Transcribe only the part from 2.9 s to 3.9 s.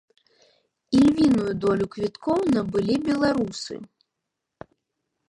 беларусы.